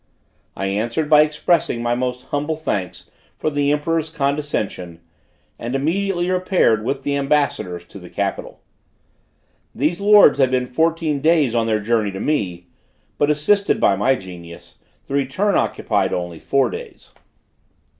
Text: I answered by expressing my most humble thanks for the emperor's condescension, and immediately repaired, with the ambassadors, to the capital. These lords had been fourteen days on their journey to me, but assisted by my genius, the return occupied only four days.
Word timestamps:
I 0.55 0.65
answered 0.65 1.07
by 1.11 1.21
expressing 1.21 1.83
my 1.83 1.93
most 1.93 2.25
humble 2.29 2.55
thanks 2.55 3.11
for 3.37 3.51
the 3.51 3.71
emperor's 3.71 4.09
condescension, 4.09 4.99
and 5.59 5.75
immediately 5.75 6.27
repaired, 6.27 6.83
with 6.83 7.03
the 7.03 7.15
ambassadors, 7.15 7.85
to 7.85 7.99
the 7.99 8.09
capital. 8.09 8.61
These 9.75 9.99
lords 10.01 10.39
had 10.39 10.49
been 10.49 10.65
fourteen 10.65 11.19
days 11.21 11.53
on 11.53 11.67
their 11.67 11.79
journey 11.79 12.09
to 12.13 12.19
me, 12.19 12.65
but 13.19 13.29
assisted 13.29 13.79
by 13.79 13.95
my 13.95 14.15
genius, 14.15 14.79
the 15.05 15.13
return 15.13 15.55
occupied 15.55 16.13
only 16.13 16.39
four 16.39 16.71
days. 16.71 17.13